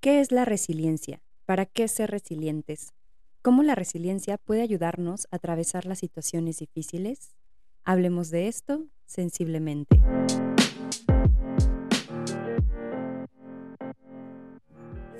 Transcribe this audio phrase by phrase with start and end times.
[0.00, 1.20] ¿Qué es la resiliencia?
[1.44, 2.94] ¿Para qué ser resilientes?
[3.42, 7.36] ¿Cómo la resiliencia puede ayudarnos a atravesar las situaciones difíciles?
[7.84, 10.00] Hablemos de esto sensiblemente.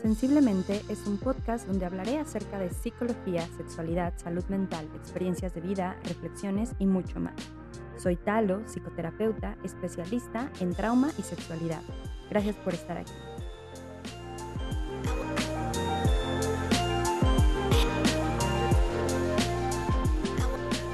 [0.00, 6.00] Sensiblemente es un podcast donde hablaré acerca de psicología, sexualidad, salud mental, experiencias de vida,
[6.04, 7.34] reflexiones y mucho más.
[7.98, 11.82] Soy Talo, psicoterapeuta, especialista en trauma y sexualidad.
[12.30, 13.12] Gracias por estar aquí.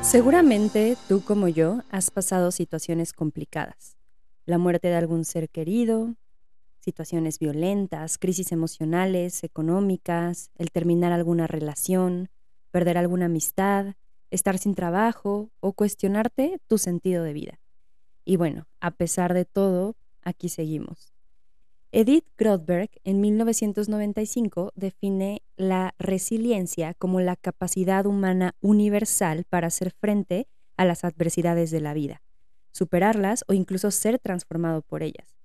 [0.06, 3.96] Seguramente tú como yo has pasado situaciones complicadas.
[4.44, 6.14] La muerte de algún ser querido,
[6.78, 12.30] situaciones violentas, crisis emocionales, económicas, el terminar alguna relación,
[12.70, 13.94] perder alguna amistad,
[14.30, 17.58] estar sin trabajo o cuestionarte tu sentido de vida.
[18.24, 21.15] Y bueno, a pesar de todo, aquí seguimos.
[21.98, 30.46] Edith Grothberg en 1995 define la resiliencia como la capacidad humana universal para hacer frente
[30.76, 32.20] a las adversidades de la vida,
[32.70, 35.38] superarlas o incluso ser transformado por ellas.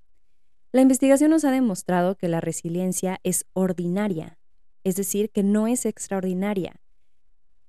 [0.74, 4.38] La investigación nos ha demostrado que la resiliencia es ordinaria,
[4.84, 6.82] es decir, que no es extraordinaria.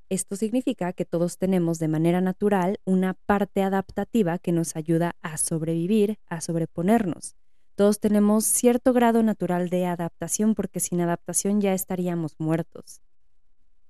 [0.08, 5.36] Esto significa que todos tenemos de manera natural una parte adaptativa que nos ayuda a
[5.36, 7.36] sobrevivir, a sobreponernos.
[7.82, 13.00] Todos tenemos cierto grado natural de adaptación porque sin adaptación ya estaríamos muertos.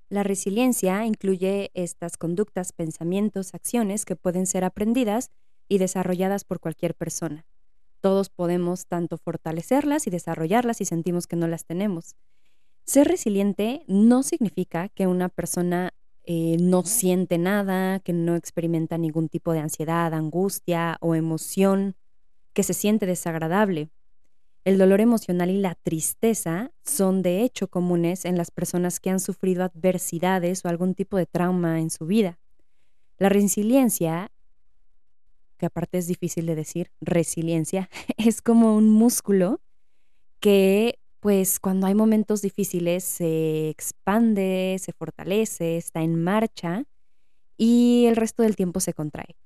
[0.08, 5.30] La resiliencia incluye estas conductas, pensamientos, acciones que pueden ser aprendidas
[5.68, 7.44] y desarrolladas por cualquier persona.
[8.00, 12.16] Todos podemos tanto fortalecerlas y desarrollarlas si sentimos que no las tenemos.
[12.86, 15.92] Ser resiliente no significa que una persona
[16.24, 21.94] eh, no siente nada, que no experimenta ningún tipo de ansiedad, angustia o emoción
[22.52, 23.90] que se siente desagradable.
[24.64, 29.18] El dolor emocional y la tristeza son de hecho comunes en las personas que han
[29.18, 32.38] sufrido adversidades o algún tipo de trauma en su vida.
[33.18, 34.30] La resiliencia,
[35.58, 39.60] que aparte es difícil de decir, resiliencia, es como un músculo
[40.38, 46.84] que pues cuando hay momentos difíciles se expande, se fortalece, está en marcha
[47.56, 49.36] y el resto del tiempo se contrae.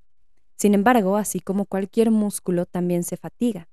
[0.56, 3.68] Sin embargo, así como cualquier músculo, también se fatiga.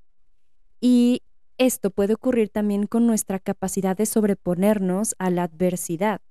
[0.81, 1.21] Y
[1.57, 6.21] esto puede ocurrir también con nuestra capacidad de sobreponernos a la adversidad.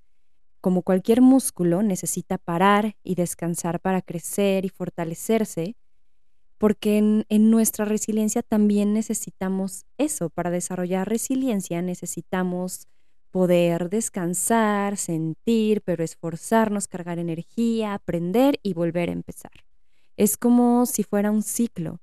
[0.61, 5.75] Como cualquier músculo, necesita parar y descansar para crecer y fortalecerse,
[6.57, 10.29] porque en, nuestra resiliencia también necesitamos eso.
[10.29, 12.87] Para desarrollar resiliencia necesitamos
[13.31, 19.51] poder descansar, sentir, pero esforzarnos, cargar energía, aprender y volver a empezar.
[20.15, 21.99] Es como si fuera un ciclo.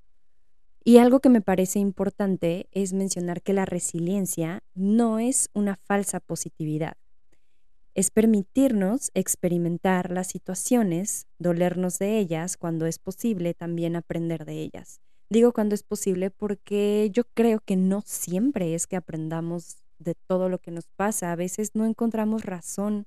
[0.83, 6.19] Y algo que me parece importante es mencionar que la resiliencia no es una falsa
[6.19, 6.97] positividad.
[7.93, 15.01] Es permitirnos experimentar las situaciones, dolernos de ellas cuando es posible, también aprender de ellas.
[15.29, 20.49] Digo cuando es posible porque yo creo que no siempre es que aprendamos de todo
[20.49, 21.31] lo que nos pasa.
[21.31, 23.05] A veces no encontramos razón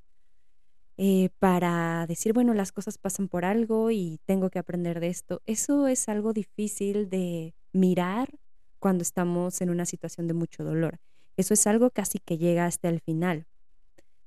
[0.97, 5.43] eh, para decir, bueno, las cosas pasan por algo y tengo que aprender de esto.
[5.47, 8.29] Eso es algo difícil de mirar
[8.79, 11.01] cuando estamos en una situación de mucho dolor.
[11.37, 13.47] Eso es algo casi que llega hasta el final.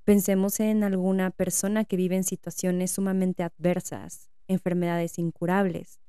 [0.04, 6.00] Pensemos en alguna persona que vive en situaciones sumamente adversas, enfermedades incurables,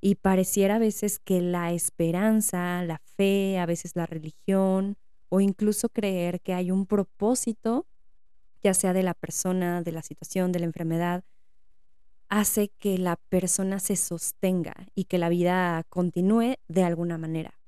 [0.00, 4.96] y pareciera a veces que la esperanza, la fe, a veces la religión,
[5.28, 7.86] o incluso creer que hay un propósito
[8.62, 11.24] ya sea de la persona, de la situación, de la enfermedad,
[12.28, 17.58] hace que la persona se sostenga y que la vida continúe de alguna manera.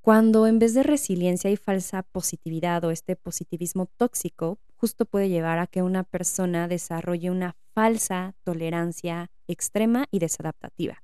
[0.00, 5.58] Cuando en vez de resiliencia hay falsa positividad o este positivismo tóxico, justo puede llevar
[5.58, 11.02] a que una persona desarrolle una falsa tolerancia extrema y desadaptativa.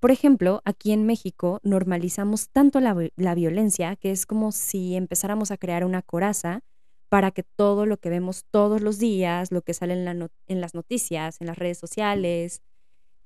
[0.00, 5.50] Por ejemplo, aquí en México normalizamos tanto la, la, violencia que es como si empezáramos
[5.50, 6.62] a crear una coraza
[7.08, 10.74] para que todo lo que vemos todos los días, lo que sale en, en, las
[10.74, 12.62] noticias, en las redes sociales,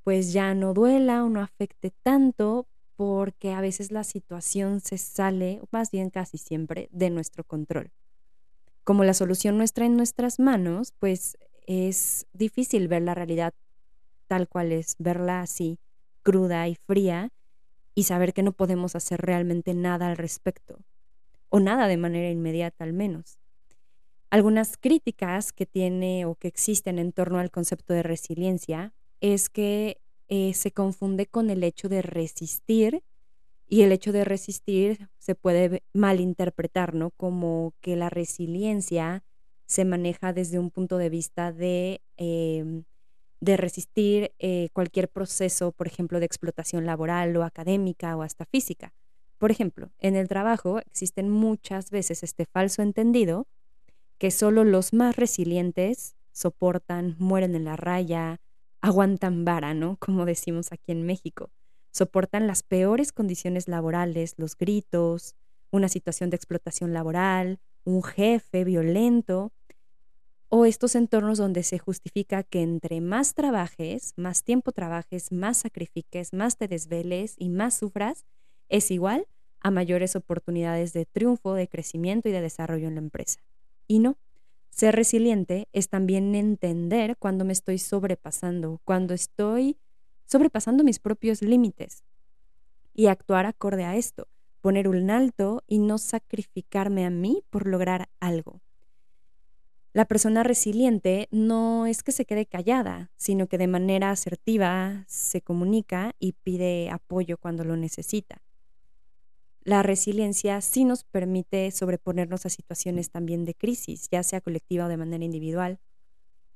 [0.05, 5.59] pues ya no duela o no afecte tanto porque a veces la situación se sale,
[5.63, 7.91] o más bien casi siempre, de nuestro control.
[8.85, 11.37] Como la solución nuestra en nuestras manos, pues
[11.67, 13.55] es difícil ver la realidad
[14.27, 15.79] tal cual es, verla así,
[16.23, 17.31] cruda y fría,
[17.95, 20.79] y saber que no podemos hacer realmente nada al respecto,
[21.49, 23.42] o nada de manera inmediata al menos.
[24.33, 30.01] Algunas críticas que tiene o que existen en torno al concepto de resiliencia es que
[30.29, 33.03] eh, se confunde con el hecho de resistir
[33.69, 37.11] Y el hecho de resistir se puede malinterpretar, ¿no?
[37.13, 39.25] Como que la resiliencia
[39.67, 42.85] se maneja desde un punto de vista de, em,
[43.41, 48.93] de resistir eh, cualquier proceso, por ejemplo, de explotación laboral o académica o hasta física.
[49.39, 53.47] Por ejemplo, en el trabajo existen muchas veces este falso entendido
[54.23, 58.41] que solo los más resilientes soportan, mueren en la raya,
[58.81, 59.97] aguantan vara, ¿no?
[60.01, 61.51] Como decimos aquí en México.
[61.91, 65.35] Soportan las peores condiciones laborales, los gritos,
[65.73, 69.51] una situación de explotación laboral, un jefe violento
[70.49, 76.33] o estos entornos donde se justifica que entre más trabajes, más tiempo trabajes, más sacrifiques,
[76.33, 78.25] más te desveles y más sufras,
[78.69, 79.27] es igual
[79.59, 83.41] a mayores oportunidades de triunfo, de crecimiento y de desarrollo en la empresa.
[83.93, 84.17] Y no,
[84.71, 89.77] ser resiliente es también entender cuando me estoy sobrepasando, cuando estoy
[90.25, 92.03] sobrepasando mis propios límites
[92.95, 94.29] y actuar acorde a esto,
[94.63, 98.63] poner un alto y no sacrificarme a mí por lograr algo.
[99.93, 105.43] La persona resiliente no es que se quede callada, sino que de manera asertiva se
[105.43, 108.41] comunica y pide apoyo cuando lo necesita.
[109.65, 114.89] La resiliencia sí nos permite sobreponernos a situaciones también de crisis, ya sea colectiva o
[114.89, 115.79] de manera individual,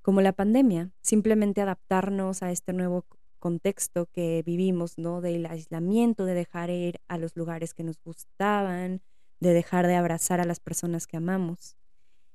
[0.03, 3.05] como la pandemia, simplemente adaptarnos a este nuevo
[3.39, 5.21] contexto que vivimos, ¿no?
[5.21, 9.03] Del aislamiento, de dejar ir a los lugares que nos gustaban,
[9.39, 11.77] de dejar de abrazar a las personas que amamos.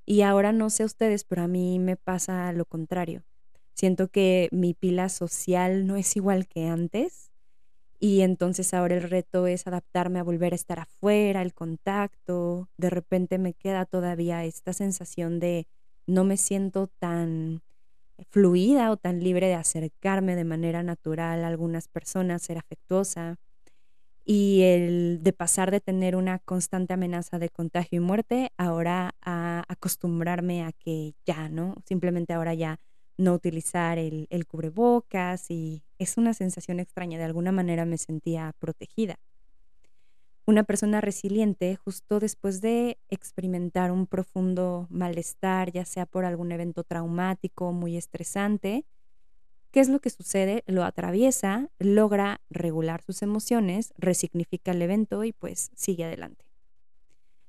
[0.06, 3.24] Y ahora no sé ustedes, pero a mí me pasa lo contrario.
[3.74, 7.31] Siento que mi pila social no es igual que antes
[8.04, 12.68] y entonces ahora el reto es adaptarme a volver a estar afuera, el contacto.
[12.76, 15.68] De repente me queda todavía esta sensación de
[16.08, 17.62] no me siento tan
[18.32, 23.38] fluida o tan libre de acercarme de manera natural a algunas personas, ser afectuosa.
[24.26, 29.64] Y el de pasar de tener una constante amenaza de contagio y muerte, ahora a
[29.68, 31.76] acostumbrarme a que ya, ¿no?
[31.86, 32.80] Simplemente ahora ya
[33.18, 37.18] no utilizar el, el cubrebocas y es una sensación extraña.
[37.18, 39.20] De alguna manera me sentía protegida.
[40.46, 46.84] Una persona resiliente, justo después de experimentar un profundo malestar, ya sea por algún evento
[46.84, 48.86] traumático muy estresante,
[49.72, 50.64] ¿qué es lo que sucede?
[50.66, 56.44] Lo atraviesa, logra regular sus emociones, resignifica el evento y pues sigue adelante.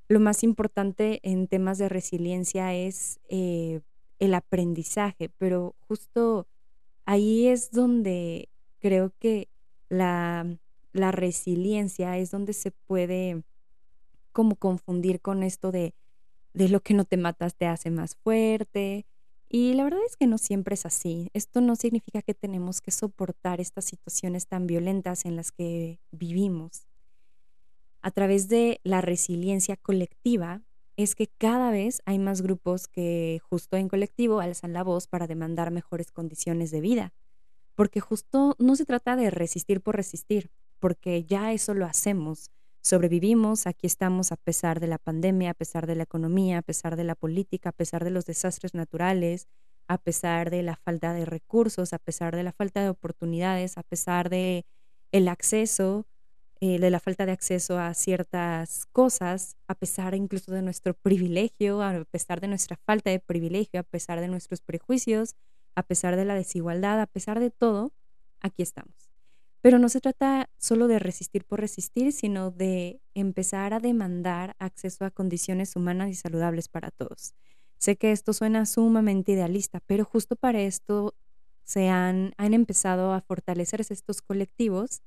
[0.09, 3.81] Lo más importante en temas de resiliencia es eh,
[4.23, 6.47] el aprendizaje, pero justo
[7.07, 8.49] ahí es donde
[8.79, 9.49] creo que
[9.89, 10.47] la,
[10.93, 13.43] la resiliencia es donde se puede
[14.31, 15.97] como confundir con esto de,
[16.55, 19.07] de lo que no te matas te hace más fuerte.
[19.49, 21.29] Y la verdad es que no siempre es así.
[21.35, 26.87] Esto no significa que tenemos que soportar estas situaciones tan violentas en las que vivimos.
[28.03, 30.63] A través de la resiliencia colectiva,
[30.97, 35.27] es que cada vez hay más grupos que justo en colectivo alzan la voz para
[35.27, 37.13] demandar mejores condiciones de vida,
[37.75, 42.51] porque justo no se trata de resistir por resistir, porque ya eso lo hacemos.
[42.83, 46.97] Sobrevivimos, aquí estamos a pesar de la pandemia, a pesar de la economía, a pesar
[46.97, 49.49] de la política, a pesar de los desastres naturales,
[49.89, 53.83] a pesar de la falta de recursos, a pesar de la falta de oportunidades, a
[53.83, 54.67] pesar de
[55.13, 56.07] el acceso
[56.65, 61.83] eh, de la falta de acceso a ciertas cosas, a pesar incluso de nuestro privilegio,
[61.83, 65.35] a pesar de nuestra falta de privilegio, a pesar de nuestros prejuicios,
[65.75, 67.91] a pesar de la desigualdad, a pesar de todo,
[68.41, 68.95] aquí estamos.
[69.61, 75.05] Pero no se trata solo de resistir por resistir, sino de empezar a demandar acceso
[75.05, 77.35] a condiciones humanas y saludables para todos.
[77.79, 81.17] Sé que esto suena sumamente idealista, pero justo para esto
[81.65, 85.03] se han, han empezado a fortalecerse estos colectivos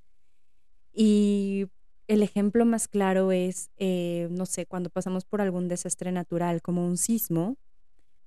[0.96, 1.68] y
[2.08, 6.86] el ejemplo más claro es, eh, no sé, cuando pasamos por algún desastre natural como
[6.86, 7.58] un sismo.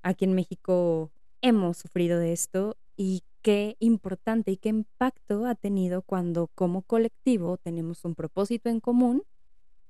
[0.02, 1.10] Aquí en México
[1.40, 7.56] hemos sufrido de esto y qué importante y qué impacto ha tenido cuando como colectivo
[7.56, 9.22] tenemos un propósito en común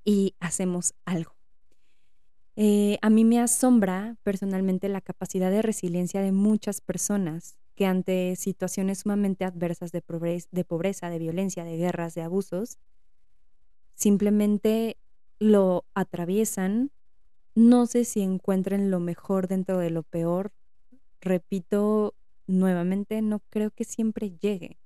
[0.04, 1.32] y hacemos algo.
[2.56, 8.34] Eh, a mí me asombra personalmente la capacidad de resiliencia de muchas personas que ante
[8.34, 12.76] situaciones sumamente adversas de pobreza, de, violencia, de guerras, de abusos,
[13.94, 14.96] simplemente
[15.38, 16.90] lo atraviesan.
[17.54, 20.50] No sé si encuentren lo mejor dentro de lo peor.
[21.20, 22.16] Repito
[22.48, 24.80] nuevamente, no creo que siempre llegue.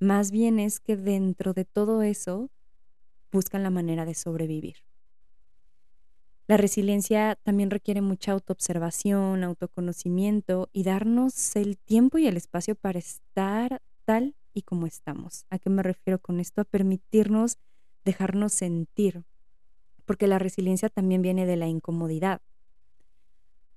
[0.00, 2.50] Más bien es que dentro de todo eso
[3.30, 4.78] buscan la manera de sobrevivir.
[6.48, 12.98] La resiliencia también requiere mucha autoobservación, autoconocimiento y darnos el tiempo y el espacio para
[12.98, 15.46] estar tal y como estamos.
[15.50, 16.60] ¿A qué me refiero con esto?
[16.60, 17.58] A permitirnos
[18.04, 19.22] dejarnos sentir,
[20.04, 22.40] porque la resiliencia también viene de la incomodidad,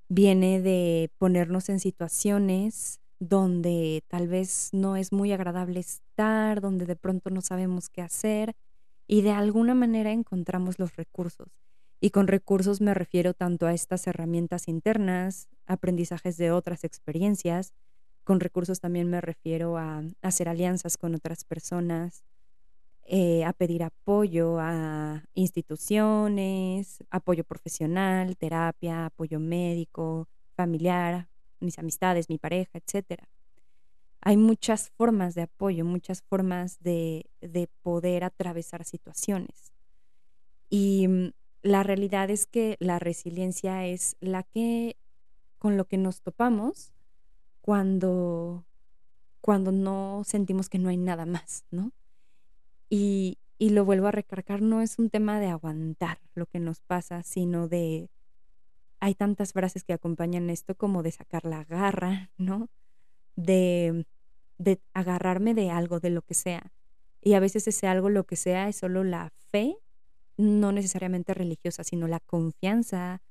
[0.09, 6.95] viene de ponernos en situaciones donde tal vez no es muy agradable estar, donde de
[6.95, 8.55] pronto no sabemos qué hacer
[9.07, 11.64] y de alguna manera encontramos los recursos.
[11.99, 17.73] Y con recursos me refiero tanto a estas herramientas internas, aprendizajes de otras experiencias,
[18.23, 22.23] con recursos también me refiero a hacer alianzas con otras personas,
[23.05, 32.39] eh, a pedir apoyo a instituciones, apoyo profesional, terapia, apoyo médico, familiar, mis amistades, mi
[32.39, 33.21] pareja, etc.
[34.21, 39.71] Hay muchas formas de apoyo, muchas formas de, de poder atravesar situaciones.
[40.67, 41.29] Y mm,
[41.65, 44.97] la realidad es que la resiliencia es la que
[45.57, 46.93] con lo que nos topamos
[47.61, 48.63] cuando,
[49.41, 51.91] cuando no sentimos que no hay nada más, ¿no?
[52.87, 56.81] Y, y lo vuelvo a recargar, no es un tema de aguantar lo que nos
[56.81, 58.11] pasa, sino de,
[58.99, 62.69] hay tantas frases que acompañan esto como de sacar la garra, ¿no?
[63.35, 64.05] De,
[64.59, 66.71] de agarrarme de algo, de lo que sea.
[67.23, 69.79] Y a veces ese algo, lo que sea, es solo la fe,
[70.37, 73.21] no necesariamente religiosa, sino la confianza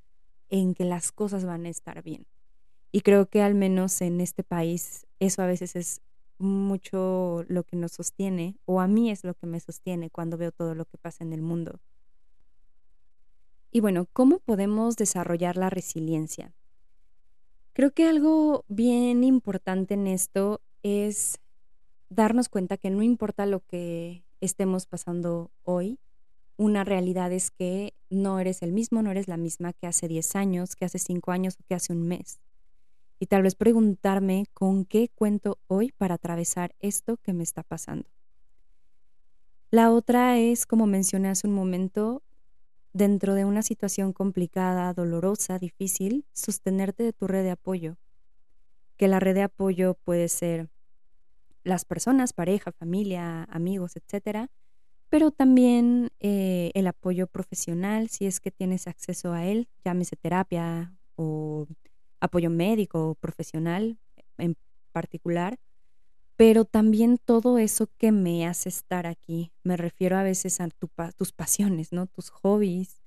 [0.49, 2.27] en que las cosas van a estar bien.
[2.93, 6.01] Y creo que al menos en este país eso a veces es
[6.39, 10.53] mucho lo que nos sostiene, o a mí es lo que me sostiene cuando veo
[10.53, 11.81] todo lo que pasa en el mundo.
[13.71, 16.55] Y bueno, ¿cómo podemos desarrollar la resiliencia?
[17.73, 21.41] Creo que algo bien importante en esto es
[22.09, 25.99] darnos cuenta que no importa lo que estemos pasando hoy,
[26.57, 30.37] una realidad es que no eres el mismo, no eres la misma que hace 10
[30.37, 32.41] años, que hace 5 años o que hace un mes
[33.19, 38.09] y tal vez preguntarme con qué cuento hoy para atravesar esto que me está pasando.
[39.71, 42.23] La otra es, como mencioné hace un momento,
[42.93, 47.97] dentro de una situación complicada, dolorosa, difícil, sostenerte de tu red de apoyo.
[48.97, 50.69] Que la red de apoyo puede ser
[51.65, 54.51] las personas, pareja, familia, amigos, etcétera,
[55.15, 60.93] pero también eh, el apoyo profesional, si es que tienes acceso a él, llámese terapia
[61.15, 61.69] o
[62.19, 63.97] apoyo médico, profesional
[64.39, 64.57] en
[64.91, 65.61] particular,
[66.35, 69.53] pero también todo eso que me hace estar aquí.
[69.63, 70.69] Me refiero a veces a
[71.17, 72.09] tus pasiones, ¿no?
[72.09, 73.01] Tus hobbies,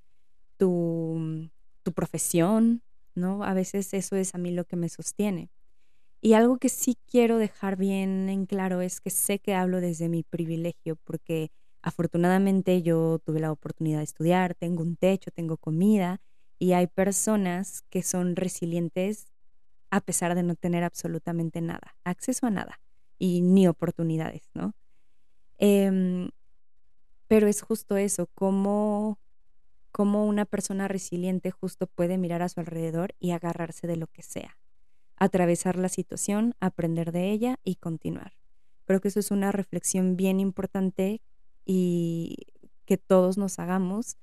[0.55, 1.49] tu,
[1.83, 2.83] tu profesión,
[3.15, 3.43] ¿no?
[3.43, 5.49] A veces eso es a mí lo que me sostiene.
[6.21, 10.07] Y algo que sí quiero dejar bien en claro es que sé que hablo desde
[10.07, 11.51] mi privilegio, porque
[11.87, 16.19] afortunadamente yo tuve la oportunidad de estudiar, tengo un techo, tengo comida
[16.59, 19.27] y hay personas que son resilientes
[19.89, 22.81] a pesar de no tener absolutamente nada, acceso a nada
[23.17, 24.73] y ni oportunidades, ¿no?
[25.59, 26.29] Em,
[27.29, 29.17] pero es justo eso, cómo,
[29.93, 34.23] cómo una persona resiliente justo puede mirar a su alrededor y agarrarse de lo que
[34.23, 34.57] sea,
[35.15, 38.33] atravesar la situación, aprender de ella y continuar.
[38.83, 41.21] Creo que eso es una reflexión bien importante
[41.67, 42.37] y
[42.85, 44.17] que todos nos hagamos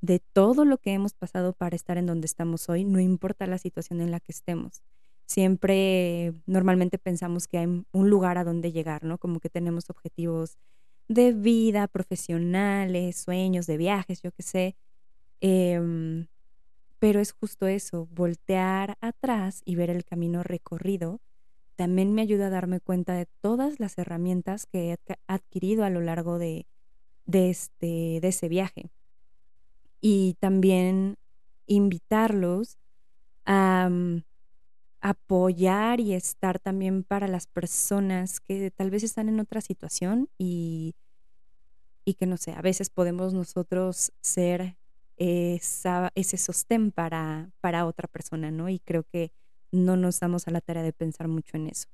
[0.00, 3.58] de todo lo que hemos pasado para estar en donde estamos hoy, no importa la
[3.58, 4.82] situación en la que estemos.
[5.26, 9.18] Siempre, normalmente pensamos que hay un lugar a donde llegar, ¿no?
[9.18, 10.56] Como que tenemos objetivos
[11.08, 14.76] de vida, profesionales, sueños, de viajes, yo qué sé.
[15.40, 16.28] Em,
[16.98, 21.20] pero es justo eso, voltear atrás y ver el camino recorrido,
[21.74, 26.00] también me ayuda a darme cuenta de todas las herramientas que he adquirido a lo
[26.00, 26.66] largo de,
[27.26, 28.90] de, este, de ese viaje
[30.00, 31.16] y también
[31.66, 32.78] invitarlos
[33.44, 34.22] a mm,
[35.00, 40.94] apoyar y estar también para las personas que tal vez están en otra situación y,
[42.04, 44.76] y que no sé, a veces podemos nosotros ser
[45.16, 48.68] ese sostén para, para otra persona, ¿no?
[48.68, 49.32] Y creo que
[49.72, 51.88] no nos damos a la tarea de pensar mucho en eso.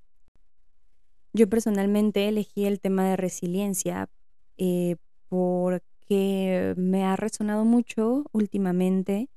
[1.33, 4.11] Yo personalmente elegí el tema de resiliencia
[4.59, 4.97] eh,
[6.13, 9.31] que me ha resonado mucho últimamente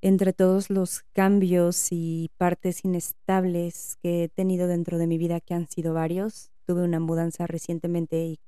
[0.00, 5.52] entre todos los cambios y partes inestables que he tenido dentro de mi vida, que
[5.52, 6.52] han sido varios.
[6.64, 8.38] Tuve una mudanza recientemente y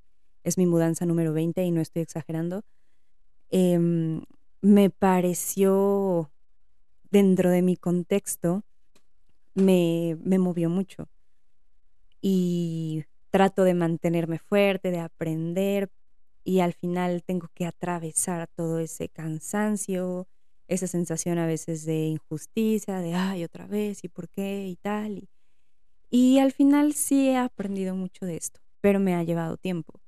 [0.45, 2.63] es mi mudanza número 20 y no estoy exagerando.
[3.51, 4.23] Em,
[4.61, 6.31] me pareció,
[7.11, 8.63] dentro de mi contexto,
[9.55, 11.09] me, me movió mucho.
[12.21, 15.91] Y trato de mantenerme fuerte, de aprender,
[16.45, 20.29] y al final tengo que atravesar todo ese cansancio,
[20.69, 25.19] esa sensación a veces de injusticia, de, ay, otra vez, y por qué, y tal.
[25.19, 25.29] Y,
[26.11, 30.01] y al final sí he aprendido mucho de esto, pero me ha llevado tiempo.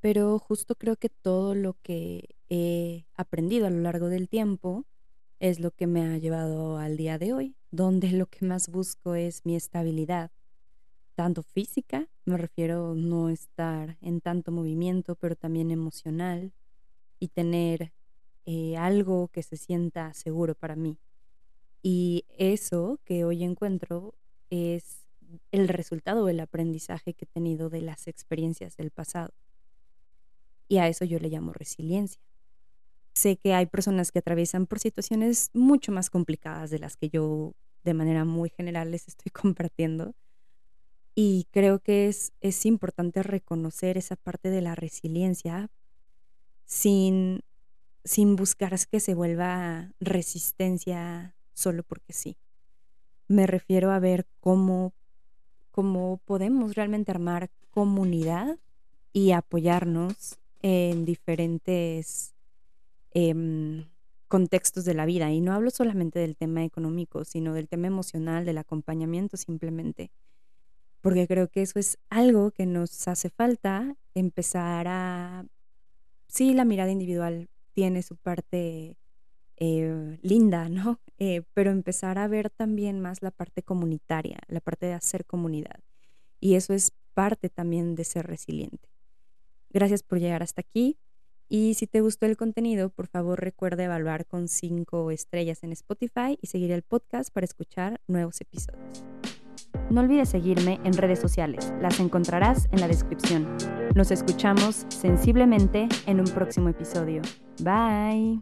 [0.00, 4.84] pero justo creo que todo lo que he aprendido a lo largo del tiempo
[5.40, 9.14] es lo que me ha llevado al día de hoy, donde lo que más busco
[9.14, 10.30] es mi estabilidad,
[11.14, 16.52] tanto física, me refiero no estar en tanto movimiento, pero también emocional
[17.18, 17.92] y tener
[18.44, 20.98] eh, algo que se sienta seguro para mí.
[21.82, 24.14] Y eso que hoy encuentro
[24.50, 25.06] es
[25.50, 29.32] el resultado del aprendizaje que he tenido de las experiencias del pasado.
[30.68, 32.20] Y a eso yo le llamo resiliencia.
[33.14, 37.54] Sé que hay personas que atraviesan por situaciones mucho más complicadas de las que yo
[37.84, 40.14] de manera muy general les estoy compartiendo.
[41.14, 45.70] Y creo que es, es importante reconocer esa parte de la resiliencia
[46.64, 47.40] sin,
[48.04, 52.36] sin buscar que se vuelva resistencia solo porque sí.
[53.28, 54.94] Me refiero a ver cómo,
[55.70, 58.58] cómo podemos realmente armar comunidad
[59.12, 62.34] y apoyarnos en diferentes
[63.12, 63.84] em,
[64.28, 65.30] contextos de la vida.
[65.30, 70.10] Y no hablo solamente del tema económico, sino del tema emocional, del acompañamiento simplemente.
[71.02, 75.44] Porque creo que eso es algo que nos hace falta empezar a...
[76.28, 78.96] Sí, la mirada individual tiene su parte
[79.56, 80.98] eh, linda, ¿no?
[81.24, 85.78] Eh, pero empezar a ver también más la parte comunitaria, la parte de hacer comunidad.
[86.40, 88.88] Y eso es parte también de ser resiliente.
[89.70, 90.98] Gracias por llegar hasta aquí.
[91.48, 96.36] Y si te gustó el contenido, por favor recuerda evaluar con cinco estrellas en Spotify
[96.40, 99.04] y seguir el podcast para escuchar nuevos episodios.
[99.90, 103.46] No olvides seguirme en redes sociales, las encontrarás en la descripción.
[103.94, 107.22] Nos escuchamos sensiblemente en un próximo episodio.
[107.62, 108.40] Bye.